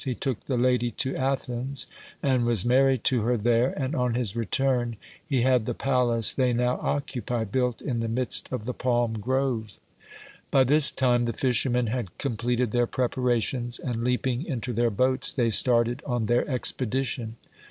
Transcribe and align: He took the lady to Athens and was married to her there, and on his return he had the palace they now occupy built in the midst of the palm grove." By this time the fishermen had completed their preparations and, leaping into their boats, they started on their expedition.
He 0.03 0.15
took 0.15 0.45
the 0.45 0.57
lady 0.57 0.89
to 0.89 1.15
Athens 1.15 1.85
and 2.23 2.43
was 2.43 2.65
married 2.65 3.03
to 3.03 3.21
her 3.21 3.37
there, 3.37 3.69
and 3.77 3.93
on 3.93 4.15
his 4.15 4.35
return 4.35 4.97
he 5.23 5.41
had 5.43 5.67
the 5.67 5.75
palace 5.75 6.33
they 6.33 6.53
now 6.53 6.79
occupy 6.81 7.43
built 7.43 7.83
in 7.83 7.99
the 7.99 8.07
midst 8.07 8.51
of 8.51 8.65
the 8.65 8.73
palm 8.73 9.19
grove." 9.19 9.79
By 10.49 10.63
this 10.63 10.89
time 10.89 11.21
the 11.21 11.33
fishermen 11.33 11.85
had 11.85 12.17
completed 12.17 12.71
their 12.71 12.87
preparations 12.87 13.77
and, 13.77 14.03
leaping 14.03 14.43
into 14.43 14.73
their 14.73 14.89
boats, 14.89 15.31
they 15.31 15.51
started 15.51 16.01
on 16.03 16.25
their 16.25 16.49
expedition. 16.49 17.35